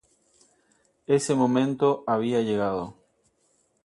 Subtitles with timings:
[1.05, 2.95] Ese momento había llegado.